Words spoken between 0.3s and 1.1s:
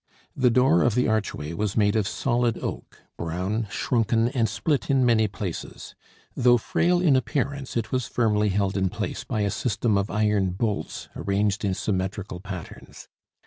The door of the